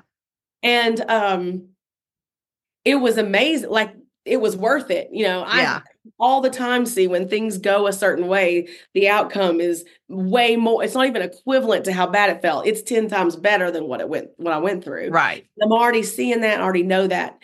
And 0.63 1.01
um, 1.11 1.69
it 2.85 2.95
was 2.95 3.19
amazing. 3.19 3.71
Like 3.71 3.93
it 4.25 4.41
was 4.41 4.57
worth 4.57 4.91
it. 4.91 5.09
You 5.13 5.25
know, 5.25 5.43
I 5.43 5.63
yeah. 5.63 5.81
All 6.19 6.41
the 6.41 6.51
time 6.51 6.87
see 6.87 7.07
when 7.07 7.29
things 7.29 7.59
go 7.59 7.87
a 7.87 7.93
certain 7.93 8.27
way, 8.27 8.69
the 8.95 9.09
outcome 9.09 9.61
is 9.61 9.85
way 10.09 10.57
more. 10.57 10.83
It's 10.83 10.95
not 10.95 11.07
even 11.07 11.23
equivalent 11.23 11.85
to 11.87 11.93
how 11.93 12.07
bad 12.07 12.31
it 12.31 12.43
felt. 12.43 12.67
It's 12.67 12.83
10 12.83 13.09
times 13.09 13.37
better 13.37 13.71
than 13.71 13.85
what 13.85 14.01
it 14.01 14.09
went, 14.09 14.31
what 14.37 14.53
I 14.53 14.59
went 14.59 14.85
through. 14.85 15.11
Right. 15.11 15.47
I'm 15.63 15.73
already 15.73 16.03
seeing 16.03 16.41
that, 16.41 16.61
I 16.61 16.63
already 16.63 16.83
know 16.83 17.07
that. 17.07 17.39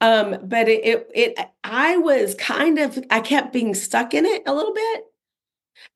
Um, 0.00 0.38
but 0.44 0.68
it, 0.68 0.84
it, 0.84 1.10
it, 1.14 1.38
I 1.64 1.96
was 1.96 2.34
kind 2.36 2.78
of, 2.78 2.98
I 3.10 3.20
kept 3.20 3.52
being 3.52 3.74
stuck 3.74 4.14
in 4.14 4.24
it 4.24 4.42
a 4.46 4.54
little 4.54 4.74
bit. 4.74 5.04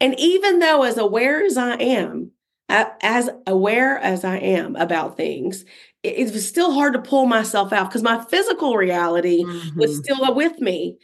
And 0.01 0.19
even 0.19 0.59
though, 0.59 0.83
as 0.83 0.99
aware 0.99 1.45
as 1.45 1.57
I 1.57 1.75
am, 1.75 2.33
as 2.69 3.31
aware 3.47 3.99
as 3.99 4.25
I 4.25 4.37
am 4.39 4.77
about 4.77 5.17
things, 5.17 5.65
it, 6.03 6.15
it 6.15 6.33
was 6.33 6.47
still 6.47 6.73
hard 6.73 6.95
to 6.95 7.03
pull 7.03 7.27
myself 7.27 7.73
out 7.73 7.89
because 7.89 8.03
my 8.03 8.25
physical 8.25 8.77
reality 8.77 9.45
mm-hmm. 9.45 9.79
was 9.79 9.99
still 9.99 10.35
with 10.35 10.59
me. 10.61 10.97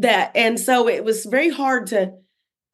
That, 0.00 0.32
and 0.34 0.58
so 0.60 0.88
it 0.88 1.04
was 1.04 1.24
very 1.24 1.50
hard 1.50 1.88
to, 1.88 2.14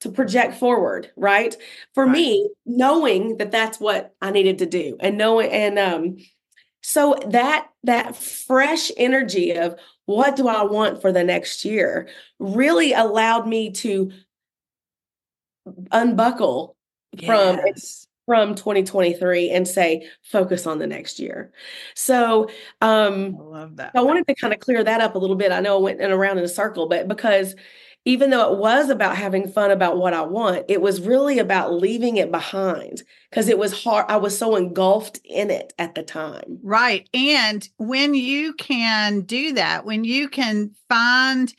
to 0.00 0.10
project 0.10 0.56
forward 0.56 1.10
right 1.16 1.56
for 1.94 2.04
right. 2.04 2.12
me 2.12 2.50
knowing 2.66 3.38
that 3.38 3.50
that's 3.50 3.80
what 3.80 4.14
i 4.20 4.30
needed 4.30 4.58
to 4.58 4.66
do 4.66 4.98
and 5.00 5.16
knowing 5.16 5.50
and 5.50 5.78
um 5.78 6.16
so 6.86 7.16
that 7.28 7.68
that 7.84 8.14
fresh 8.14 8.90
energy 8.98 9.52
of 9.52 9.78
what 10.04 10.36
do 10.36 10.48
I 10.48 10.64
want 10.64 11.00
for 11.00 11.12
the 11.12 11.24
next 11.24 11.64
year 11.64 12.08
really 12.38 12.92
allowed 12.92 13.48
me 13.48 13.70
to 13.72 14.12
unbuckle 15.90 16.76
yes. 17.12 18.06
From 18.26 18.44
from 18.44 18.54
2023 18.54 19.50
and 19.50 19.66
say 19.66 20.08
focus 20.22 20.66
on 20.66 20.78
the 20.78 20.86
next 20.86 21.18
year. 21.18 21.52
So 21.94 22.48
um 22.80 23.36
I 23.40 23.42
love 23.42 23.76
that. 23.76 23.92
I 23.94 24.00
wanted 24.02 24.26
to 24.26 24.34
kind 24.34 24.52
of 24.52 24.60
clear 24.60 24.84
that 24.84 25.00
up 25.00 25.14
a 25.14 25.18
little 25.18 25.36
bit. 25.36 25.52
I 25.52 25.60
know 25.60 25.76
I 25.76 25.80
went 25.80 26.00
around 26.00 26.38
in 26.38 26.44
a 26.44 26.48
circle, 26.48 26.88
but 26.88 27.08
because 27.08 27.54
even 28.06 28.28
though 28.28 28.52
it 28.52 28.58
was 28.58 28.90
about 28.90 29.16
having 29.16 29.48
fun 29.48 29.70
about 29.70 29.96
what 29.96 30.12
I 30.12 30.20
want, 30.20 30.66
it 30.68 30.82
was 30.82 31.00
really 31.00 31.38
about 31.38 31.72
leaving 31.72 32.18
it 32.18 32.30
behind 32.30 33.02
because 33.30 33.48
it 33.48 33.56
was 33.56 33.82
hard. 33.82 34.04
I 34.10 34.16
was 34.16 34.36
so 34.36 34.56
engulfed 34.56 35.20
in 35.24 35.50
it 35.50 35.72
at 35.78 35.94
the 35.94 36.02
time. 36.02 36.58
Right. 36.62 37.08
And 37.14 37.66
when 37.78 38.12
you 38.12 38.52
can 38.54 39.22
do 39.22 39.54
that, 39.54 39.86
when 39.86 40.04
you 40.04 40.28
can 40.28 40.72
find 40.86 41.54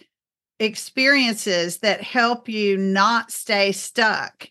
experiences 0.59 1.79
that 1.79 2.01
help 2.01 2.47
you 2.47 2.77
not 2.77 3.31
stay 3.31 3.71
stuck 3.71 4.47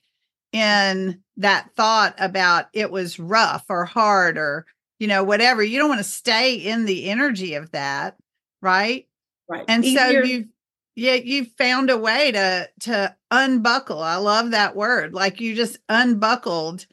in 0.52 1.22
that 1.36 1.70
thought 1.76 2.14
about 2.18 2.66
it 2.72 2.90
was 2.90 3.18
rough 3.18 3.64
or 3.68 3.84
hard 3.84 4.38
or, 4.38 4.66
you 4.98 5.06
know, 5.06 5.24
whatever, 5.24 5.62
you 5.62 5.78
don't 5.78 5.88
want 5.88 6.00
to 6.00 6.04
stay 6.04 6.54
in 6.54 6.84
the 6.84 7.10
energy 7.10 7.54
of 7.54 7.70
that. 7.72 8.16
Right. 8.62 9.06
Right. 9.48 9.64
And 9.68 9.84
Easier. 9.84 9.98
so 9.98 10.10
you 10.24 10.48
yeah 10.96 11.14
you 11.14 11.44
found 11.44 11.90
a 11.90 11.98
way 11.98 12.30
to 12.32 12.68
to 12.80 13.14
unbuckle 13.30 14.00
i 14.00 14.16
love 14.16 14.50
that 14.52 14.76
word 14.76 15.12
like 15.12 15.40
you 15.40 15.54
just 15.54 15.78
unbuckled 15.88 16.86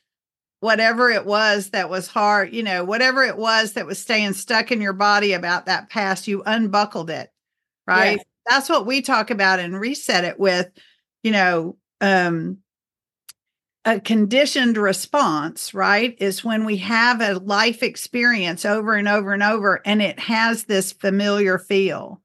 whatever 0.59 1.09
it 1.09 1.25
was 1.25 1.69
that 1.69 1.89
was 1.89 2.07
hard 2.07 2.53
you 2.53 2.63
know 2.63 2.83
whatever 2.83 3.23
it 3.23 3.37
was 3.37 3.73
that 3.73 3.85
was 3.85 3.99
staying 3.99 4.33
stuck 4.33 4.71
in 4.71 4.81
your 4.81 4.93
body 4.93 5.33
about 5.33 5.65
that 5.65 5.89
past 5.89 6.27
you 6.27 6.41
unbuckled 6.45 7.09
it 7.09 7.31
right 7.87 8.17
yes. 8.17 8.25
that's 8.47 8.69
what 8.69 8.85
we 8.85 9.01
talk 9.01 9.29
about 9.29 9.59
and 9.59 9.79
reset 9.79 10.23
it 10.23 10.39
with 10.39 10.69
you 11.23 11.31
know 11.31 11.77
um 11.99 12.57
a 13.83 13.99
conditioned 13.99 14.77
response, 14.77 15.73
right, 15.73 16.15
is 16.19 16.43
when 16.43 16.65
we 16.65 16.77
have 16.77 17.21
a 17.21 17.39
life 17.39 17.81
experience 17.81 18.65
over 18.65 18.93
and 18.93 19.07
over 19.07 19.33
and 19.33 19.43
over, 19.43 19.81
and 19.85 20.01
it 20.01 20.19
has 20.19 20.65
this 20.65 20.91
familiar 20.91 21.57
feel 21.57 22.21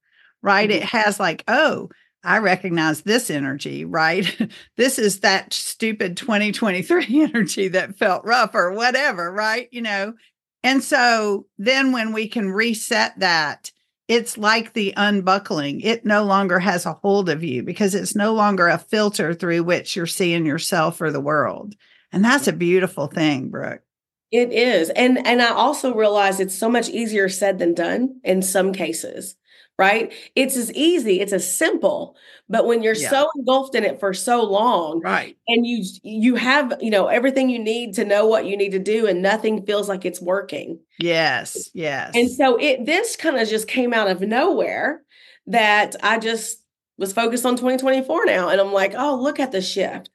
right? 0.47 0.71
Mm-hmm. 0.71 0.79
It 0.79 0.85
has 0.85 1.19
like, 1.19 1.43
oh, 1.49 1.91
I 2.23 2.39
recognize 2.39 3.03
this 3.03 3.31
energy, 3.31 3.85
right? 3.85 4.51
this 4.77 4.99
is 4.99 5.21
that 5.21 5.53
stupid 5.53 6.17
2023 6.17 7.07
energy 7.35 7.69
that 7.69 7.99
felt 7.99 8.25
rough 8.25 8.55
or 8.55 8.73
whatever, 8.73 9.31
right? 9.33 9.69
You 9.73 9.83
know, 9.83 10.15
and 10.63 10.83
so 10.83 11.47
then 11.59 11.93
when 11.93 12.13
we 12.13 12.29
can 12.29 12.51
reset 12.51 13.19
that, 13.19 13.73
it's 14.09 14.39
like 14.39 14.73
the 14.73 14.95
unbuckling. 14.97 15.81
It 15.81 16.05
no 16.05 16.25
longer 16.25 16.59
has 16.59 16.87
a 16.87 16.93
hold 16.95 17.29
of 17.29 17.43
you 17.43 17.63
because 17.63 17.95
it's 17.95 18.15
no 18.15 18.35
longer 18.35 18.69
a 18.69 18.79
filter 18.79 19.35
through 19.35 19.65
which 19.65 19.97
you're 19.97 20.07
seeing 20.07 20.47
yourself 20.47 21.01
or 21.01 21.11
the 21.11 21.21
world. 21.21 21.75
And 22.13 22.25
that's 22.25 22.47
a 22.47 22.53
beautiful 22.53 23.09
thing, 23.09 23.49
Brooke. 23.49 23.83
It 24.31 24.53
is. 24.53 24.91
And 24.91 25.25
and 25.27 25.41
I 25.41 25.51
also 25.51 25.95
realize 25.95 26.41
it's 26.41 26.57
so 26.57 26.69
much 26.69 26.89
easier 26.89 27.29
said 27.29 27.59
than 27.59 27.75
done 27.75 28.21
in 28.25 28.43
some 28.43 28.73
cases 28.73 29.37
right? 29.78 30.12
It's 30.35 30.56
as 30.56 30.73
easy, 30.73 31.21
it's 31.21 31.33
as 31.33 31.56
simple, 31.56 32.16
but 32.49 32.66
when 32.66 32.83
you're 32.83 32.95
yeah. 32.95 33.11
so 33.11 33.28
engulfed 33.37 33.75
in 33.75 33.85
it 33.85 34.00
for 34.00 34.14
so 34.14 34.42
long, 34.42 35.00
right, 35.00 35.37
and 35.49 35.66
you 35.66 35.85
you 36.02 36.35
have 36.37 36.75
you 36.80 36.90
know 36.90 37.06
everything 37.09 37.50
you 37.50 37.59
need 37.59 37.95
to 37.95 38.04
know 38.04 38.26
what 38.26 38.47
you 38.47 38.56
need 38.56 38.73
to 38.73 38.78
do, 38.78 39.06
and 39.06 39.23
nothing 39.23 39.64
feels 39.66 39.88
like 39.88 40.04
it's 40.04 40.21
working. 40.21 40.78
Yes, 40.99 41.71
yes. 41.75 42.12
And 42.14 42.30
so 42.30 42.56
it 42.56 42.87
this 42.87 43.16
kind 43.16 43.37
of 43.37 43.49
just 43.49 43.68
came 43.68 43.92
out 43.92 44.09
of 44.09 44.21
nowhere 44.21 45.02
that 45.47 45.95
I 46.02 46.18
just 46.18 46.62
was 46.99 47.12
focused 47.12 47.45
on 47.45 47.56
2024 47.56 48.25
now 48.25 48.49
and 48.49 48.61
i'm 48.61 48.73
like 48.73 48.95
oh 48.97 49.16
look 49.16 49.38
at 49.38 49.52
the 49.52 49.61
shift 49.61 50.11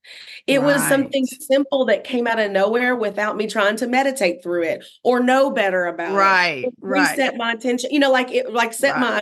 it 0.48 0.60
right. 0.60 0.65
was 0.65 0.88
something 0.88 1.25
simple 1.25 1.86
that 1.86 2.03
came 2.03 2.25
out 2.27 2.39
of 2.39 2.51
nowhere 2.51 2.96
without 2.96 3.38
me 3.38 3.48
trying 3.48 3.75
to 3.75 3.88
meditate 3.88 4.41
through 4.41 4.63
it 4.63 4.84
or 5.03 5.20
know 5.20 5.51
better 5.51 5.86
about 5.86 6.15
right, 6.15 6.65
it 6.65 6.74
right 6.82 7.12
reset 7.12 7.38
my 7.38 7.51
attention 7.51 7.91
you 7.91 8.00
know 8.00 8.12
like 8.12 8.32
it 8.32 8.51
like 8.51 8.74
set 8.74 8.96
right. 8.96 9.00
my 9.00 9.22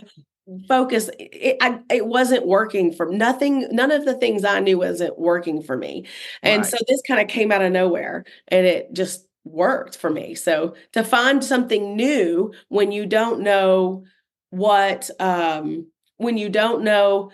focus 0.66 1.10
it, 1.18 1.56
I, 1.60 1.80
it 1.90 2.06
wasn't 2.06 2.46
working 2.46 2.92
for 2.92 3.06
nothing 3.06 3.68
none 3.70 3.90
of 3.90 4.04
the 4.04 4.14
things 4.14 4.44
i 4.44 4.60
knew 4.60 4.78
wasn't 4.78 5.18
working 5.18 5.62
for 5.62 5.76
me 5.76 6.06
and 6.42 6.62
right. 6.62 6.70
so 6.70 6.76
this 6.88 7.02
kind 7.06 7.20
of 7.20 7.28
came 7.28 7.52
out 7.52 7.62
of 7.62 7.72
nowhere 7.72 8.24
and 8.48 8.66
it 8.66 8.92
just 8.92 9.26
worked 9.44 9.96
for 9.96 10.10
me 10.10 10.34
so 10.34 10.74
to 10.92 11.04
find 11.04 11.44
something 11.44 11.96
new 11.96 12.52
when 12.68 12.92
you 12.92 13.06
don't 13.06 13.40
know 13.40 14.04
what 14.50 15.08
um 15.20 15.86
when 16.16 16.36
you 16.36 16.48
don't 16.48 16.82
know 16.82 17.30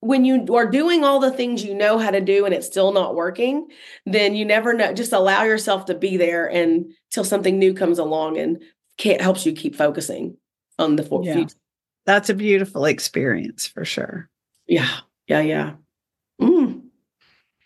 when 0.00 0.26
you 0.26 0.46
are 0.54 0.70
doing 0.70 1.02
all 1.02 1.18
the 1.18 1.30
things 1.30 1.64
you 1.64 1.74
know 1.74 1.96
how 1.98 2.10
to 2.10 2.20
do 2.20 2.44
and 2.44 2.52
it's 2.52 2.66
still 2.66 2.92
not 2.92 3.14
working, 3.14 3.68
then 4.04 4.34
you 4.36 4.44
never 4.44 4.74
know. 4.74 4.92
Just 4.92 5.14
allow 5.14 5.44
yourself 5.44 5.86
to 5.86 5.94
be 5.94 6.18
there 6.18 6.46
and 6.50 6.92
till 7.10 7.24
something 7.24 7.58
new 7.58 7.72
comes 7.72 7.98
along 7.98 8.36
and 8.36 8.62
can't 8.98 9.22
helps 9.22 9.46
you 9.46 9.54
keep 9.54 9.74
focusing 9.74 10.36
on 10.78 10.96
the 10.96 11.08
Yeah. 11.22 11.32
future. 11.32 11.56
That's 12.06 12.30
a 12.30 12.34
beautiful 12.34 12.84
experience 12.84 13.66
for 13.66 13.84
sure. 13.84 14.28
Yeah, 14.66 14.90
yeah, 15.26 15.40
yeah. 15.40 15.72
Mm. 16.40 16.82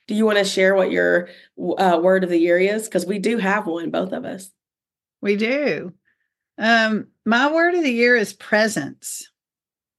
Do 0.07 0.15
you 0.15 0.25
want 0.25 0.39
to 0.39 0.45
share 0.45 0.75
what 0.75 0.91
your 0.91 1.29
uh, 1.59 2.01
word 2.03 2.25
of 2.25 2.31
the 2.31 2.39
year 2.39 2.59
is? 2.59 2.85
Because 2.85 3.05
we 3.05 3.19
do 3.19 3.39
have 3.39 3.67
one, 3.67 3.91
both 3.91 4.13
of 4.13 4.25
us. 4.25 4.51
We 5.21 5.37
do. 5.37 5.93
Um, 6.57 7.09
my 7.27 7.53
word 7.53 7.75
of 7.75 7.83
the 7.83 7.93
year 7.93 8.17
is 8.17 8.33
presence. 8.33 9.31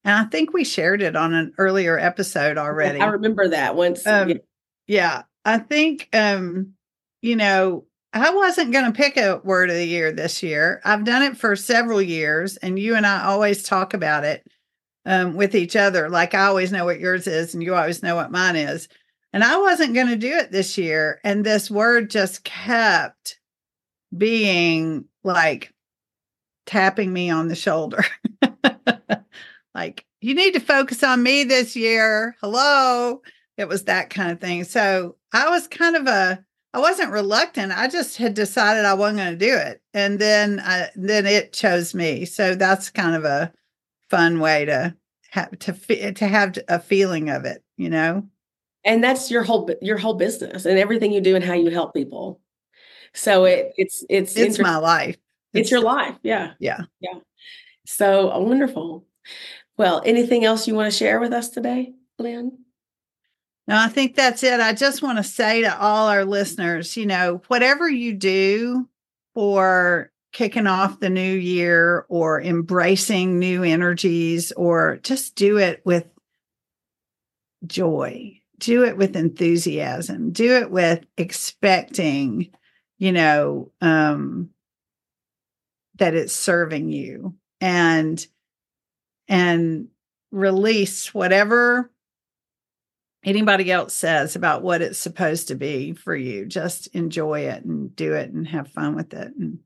And 0.03 0.15
I 0.15 0.24
think 0.25 0.53
we 0.53 0.63
shared 0.63 1.01
it 1.01 1.15
on 1.15 1.34
an 1.34 1.53
earlier 1.58 2.00
episode 2.00 2.58
already. 2.58 3.00
I 3.00 3.08
remember 3.08 3.50
that 3.50 3.75
once. 3.75 4.05
Um, 4.08 4.29
yeah. 4.29 4.36
yeah, 4.88 5.22
I 5.46 5.58
think 5.58 6.10
um, 6.13 6.74
you 7.22 7.36
know, 7.36 7.86
I 8.12 8.34
wasn't 8.34 8.72
going 8.74 8.86
to 8.86 8.98
pick 8.98 9.18
a 9.18 9.39
word 9.44 9.70
of 9.70 9.75
the 9.75 9.86
year 9.86 10.12
this 10.12 10.42
year. 10.42 10.82
I've 10.84 11.04
done 11.04 11.22
it 11.22 11.38
for 11.38 11.56
several 11.56 12.01
years, 12.01 12.58
and 12.58 12.80
you 12.80 12.96
and 12.96 13.06
I 13.06 13.25
always 13.25 13.62
talk 13.62 13.94
about 13.94 14.24
it 14.24 14.48
um, 15.06 15.36
with 15.36 15.56
each 15.56 15.75
other. 15.75 16.10
Like 16.10 16.34
I 16.34 16.46
always 16.46 16.72
know 16.72 16.86
what 16.86 17.00
yours 17.00 17.28
is, 17.28 17.54
and 17.54 17.62
you 17.62 17.75
always 17.75 18.01
know 18.01 18.16
what 18.16 18.32
mine 18.32 18.56
is. 18.56 18.88
And 19.32 19.44
I 19.44 19.58
wasn't 19.58 19.94
going 19.94 20.08
to 20.08 20.16
do 20.16 20.32
it 20.32 20.51
this 20.51 20.78
year, 20.78 21.20
and 21.24 21.46
this 21.46 21.70
word 21.70 22.10
just 22.10 22.44
kept 22.44 23.39
being 24.18 25.06
like 25.24 25.72
tapping 26.66 27.13
me 27.13 27.30
on 27.30 27.48
the 27.48 27.56
shoulder. 27.56 28.04
like, 29.75 30.06
you 30.22 30.34
need 30.34 30.54
to 30.54 30.60
focus 30.60 31.04
on 31.04 31.22
me 31.22 31.44
this 31.44 31.75
year. 31.75 32.36
Hello. 32.42 33.22
It 33.58 33.68
was 33.68 33.84
that 33.84 34.10
kind 34.10 34.32
of 34.32 34.39
thing. 34.39 34.63
So 34.63 35.16
I 35.34 35.50
was 35.50 35.68
kind 35.68 35.96
of 35.96 36.08
a, 36.08 36.44
I 36.73 36.79
wasn't 36.79 37.11
reluctant. 37.11 37.71
I 37.71 37.88
just 37.88 38.17
had 38.17 38.33
decided 38.35 38.85
I 38.85 38.93
wasn't 38.93 39.19
going 39.19 39.38
to 39.39 39.45
do 39.45 39.55
it. 39.55 39.81
And 39.93 40.19
then 40.19 40.59
I, 40.59 40.89
then 40.95 41.25
it 41.25 41.51
chose 41.51 41.95
me. 41.95 42.25
So 42.25 42.53
that's 42.55 42.89
kind 42.91 43.15
of 43.15 43.25
a 43.25 43.51
fun 44.09 44.39
way 44.39 44.65
to 44.65 44.95
have 45.31 45.57
to 45.59 46.11
to 46.13 46.27
have 46.27 46.57
a 46.67 46.79
feeling 46.79 47.29
of 47.29 47.45
it, 47.45 47.63
you 47.77 47.89
know. 47.89 48.27
and 48.83 49.03
that's 49.03 49.29
your 49.29 49.43
whole 49.43 49.69
your 49.81 49.97
whole 49.97 50.15
business 50.15 50.65
and 50.65 50.79
everything 50.79 51.11
you 51.11 51.21
do 51.21 51.35
and 51.35 51.43
how 51.45 51.53
you 51.53 51.69
help 51.69 51.93
people. 51.93 52.39
So 53.13 53.45
it 53.45 53.73
it's 53.77 54.03
it's 54.09 54.35
It's 54.35 54.57
inter- 54.57 54.63
my 54.71 54.77
life. 54.77 55.17
it's 55.53 55.69
your 55.71 55.81
life. 55.81 56.15
Yeah. 56.23 56.53
Yeah. 56.59 56.81
Yeah. 56.99 57.19
So 57.85 58.38
wonderful. 58.39 59.05
Well, 59.77 60.01
anything 60.05 60.45
else 60.45 60.67
you 60.67 60.75
want 60.75 60.91
to 60.91 60.97
share 60.97 61.19
with 61.19 61.31
us 61.33 61.49
today, 61.49 61.93
Lin? 62.19 62.57
I 63.77 63.88
think 63.88 64.15
that's 64.15 64.43
it. 64.43 64.59
I 64.59 64.73
just 64.73 65.01
want 65.01 65.17
to 65.17 65.23
say 65.23 65.61
to 65.61 65.79
all 65.79 66.07
our 66.07 66.25
listeners, 66.25 66.97
you 66.97 67.05
know, 67.05 67.41
whatever 67.47 67.89
you 67.89 68.13
do 68.13 68.88
for 69.33 70.11
kicking 70.31 70.67
off 70.67 70.99
the 70.99 71.09
new 71.09 71.33
year 71.35 72.05
or 72.09 72.41
embracing 72.41 73.39
new 73.39 73.63
energies 73.63 74.51
or 74.53 74.97
just 75.03 75.35
do 75.35 75.57
it 75.57 75.81
with 75.85 76.07
joy, 77.65 78.39
do 78.57 78.85
it 78.85 78.97
with 78.97 79.15
enthusiasm, 79.15 80.31
do 80.31 80.57
it 80.57 80.71
with 80.71 81.05
expecting, 81.17 82.51
you 82.97 83.11
know, 83.11 83.71
um, 83.81 84.49
that 85.95 86.15
it's 86.15 86.33
serving 86.33 86.89
you 86.89 87.35
and 87.61 88.25
and 89.27 89.89
release 90.31 91.13
whatever 91.13 91.91
anybody 93.23 93.71
else 93.71 93.93
says 93.93 94.35
about 94.35 94.63
what 94.63 94.81
it's 94.81 94.99
supposed 94.99 95.47
to 95.49 95.55
be 95.55 95.93
for 95.93 96.15
you. 96.15 96.45
Just 96.45 96.88
enjoy 96.88 97.41
it 97.41 97.63
and 97.63 97.95
do 97.95 98.13
it 98.13 98.31
and 98.31 98.47
have 98.47 98.71
fun 98.71 98.95
with 98.95 99.13
it. 99.13 99.33
And 99.38 99.59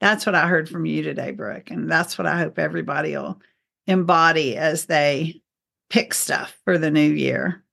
that's 0.00 0.26
what 0.26 0.34
I 0.34 0.46
heard 0.46 0.68
from 0.68 0.86
you 0.86 1.02
today, 1.02 1.30
Brooke. 1.30 1.70
And 1.70 1.90
that's 1.90 2.18
what 2.18 2.26
I 2.26 2.38
hope 2.38 2.58
everybody 2.58 3.16
will 3.16 3.40
embody 3.86 4.56
as 4.56 4.86
they 4.86 5.40
pick 5.88 6.12
stuff 6.12 6.56
for 6.64 6.76
the 6.76 6.90
new 6.90 7.10
year. 7.10 7.64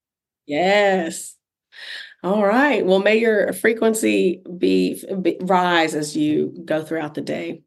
Yes. 0.45 1.35
All 2.23 2.45
right. 2.45 2.85
Well, 2.85 2.99
may 2.99 3.17
your 3.17 3.51
frequency 3.53 4.41
be, 4.57 5.03
be 5.21 5.37
rise 5.41 5.95
as 5.95 6.15
you 6.15 6.53
go 6.63 6.83
throughout 6.83 7.15
the 7.15 7.21
day. 7.21 7.63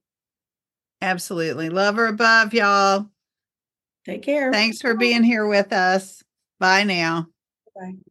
Absolutely. 1.02 1.68
Love 1.68 1.96
her 1.96 2.06
above, 2.06 2.54
y'all. 2.54 3.06
Take 4.06 4.22
care. 4.22 4.52
Thanks 4.52 4.80
for 4.80 4.94
being 4.94 5.22
here 5.22 5.46
with 5.46 5.72
us. 5.72 6.22
Bye 6.58 6.84
now. 6.84 7.28
Bye. 7.74 8.05